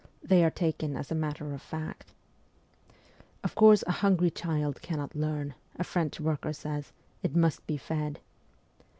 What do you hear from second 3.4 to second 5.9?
Of course, a hungry child cannot WESTERN EUROPE 313 learn,' a